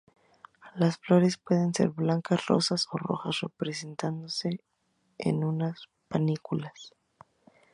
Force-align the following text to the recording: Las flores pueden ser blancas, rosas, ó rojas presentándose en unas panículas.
Las 0.73 0.97
flores 0.97 1.37
pueden 1.37 1.75
ser 1.75 1.89
blancas, 1.89 2.47
rosas, 2.47 2.87
ó 2.91 2.97
rojas 2.97 3.37
presentándose 3.55 4.59
en 5.19 5.43
unas 5.43 5.89
panículas. 6.07 6.95